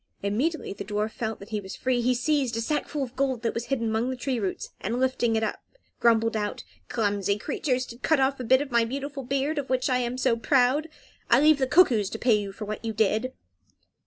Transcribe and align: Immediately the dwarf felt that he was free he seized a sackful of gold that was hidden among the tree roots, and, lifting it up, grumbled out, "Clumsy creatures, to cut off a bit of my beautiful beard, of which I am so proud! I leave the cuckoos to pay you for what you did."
Immediately 0.23 0.73
the 0.73 0.83
dwarf 0.83 1.11
felt 1.11 1.37
that 1.37 1.49
he 1.49 1.61
was 1.61 1.75
free 1.75 2.01
he 2.01 2.15
seized 2.15 2.57
a 2.57 2.59
sackful 2.59 3.03
of 3.03 3.15
gold 3.15 3.43
that 3.43 3.53
was 3.53 3.65
hidden 3.65 3.89
among 3.89 4.09
the 4.09 4.15
tree 4.15 4.39
roots, 4.39 4.71
and, 4.81 4.99
lifting 4.99 5.35
it 5.35 5.43
up, 5.43 5.61
grumbled 5.99 6.35
out, 6.35 6.63
"Clumsy 6.89 7.37
creatures, 7.37 7.85
to 7.85 7.99
cut 7.99 8.19
off 8.19 8.39
a 8.39 8.43
bit 8.43 8.61
of 8.63 8.71
my 8.71 8.83
beautiful 8.83 9.21
beard, 9.21 9.59
of 9.59 9.69
which 9.69 9.91
I 9.91 9.99
am 9.99 10.17
so 10.17 10.35
proud! 10.35 10.89
I 11.29 11.39
leave 11.39 11.59
the 11.59 11.67
cuckoos 11.67 12.09
to 12.09 12.17
pay 12.17 12.33
you 12.33 12.51
for 12.51 12.65
what 12.65 12.83
you 12.83 12.93
did." 12.93 13.33